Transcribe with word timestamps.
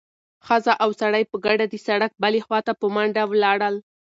ښځه 0.47 0.73
او 0.83 0.89
سړی 1.01 1.23
په 1.31 1.35
ګډه 1.45 1.65
د 1.69 1.75
سړک 1.87 2.11
بلې 2.23 2.41
خوا 2.45 2.59
ته 2.67 2.73
په 2.79 2.85
منډه 2.95 3.23
لاړل. 3.43 3.75